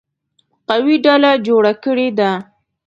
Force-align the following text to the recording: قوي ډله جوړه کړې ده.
قوي 0.69 0.95
ډله 1.05 1.31
جوړه 1.47 1.73
کړې 1.83 2.07
ده. 2.19 2.31